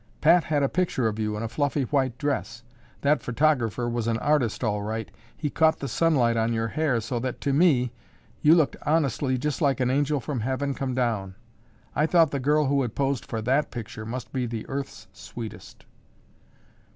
[0.19, 2.63] "Pat had a picture of you in a fluffy white dress.
[3.01, 5.11] That photographer was an artist all right.
[5.37, 7.91] He caught the sunlight on your hair so that, to me,
[8.41, 11.35] you looked, honestly, just like an angel from heaven come down.
[11.95, 15.85] I thought the girl who had posed for that picture must be the earth's sweetest."